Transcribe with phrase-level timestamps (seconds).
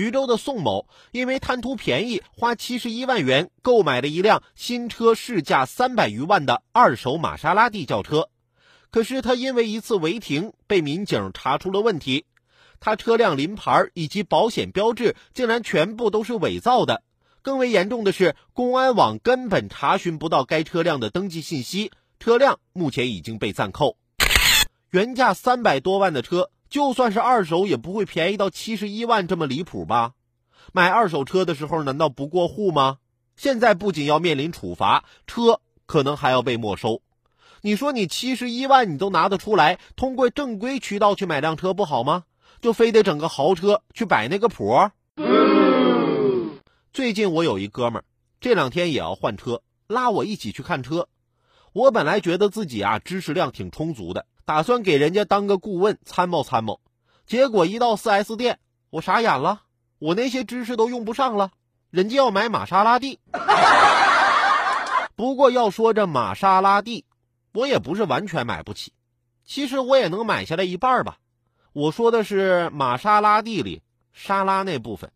[0.00, 8.30] 徐州的宋某因为贪图便宜，花七十一万元购买了一辆新车市价三百余万的二手玛莎拉蒂轿车。
[8.90, 12.24] 可是他因为一次违停，被民警查出了问题，
[12.80, 17.02] 他车辆临牌以及保险标志竟然全部都是伪造的。
[17.42, 23.98] 更为严重的是，公安网根本查询不到该车辆的登记信息，车辆目前已经被暂扣。
[24.92, 26.50] 原价三百多万的车。
[26.70, 30.12] 就算是二手，也不会便宜到七十一万这么离谱吧？
[30.72, 32.98] 买二手车的时候难道不过户吗？
[33.36, 37.02] 现在不仅要面临处罚，车可能还要被没收。
[37.62, 42.22] 你说你七十一万你都拿得出来，通过正规渠道去买辆车不好吗？
[42.60, 44.90] 就非得整个豪车去摆那个谱？
[46.92, 48.04] 最近我有一哥们儿，
[48.40, 51.08] 这两天也要换车，拉我一起去看车。
[51.72, 54.26] 我本来觉得自己啊知识量挺充足的。
[54.50, 56.80] 打算给人家当个顾问参谋参谋，
[57.24, 58.58] 结果一到 4S 店，
[58.90, 59.62] 我傻眼了，
[60.00, 61.52] 我那些知识都用不上了。
[61.90, 63.20] 人家要买玛莎拉蒂，
[65.14, 67.04] 不过要说这玛莎拉蒂，
[67.52, 68.92] 我也不是完全买不起，
[69.44, 71.18] 其实我也能买下来一半吧。
[71.72, 75.12] 我说的是玛莎拉蒂里沙拉那部分。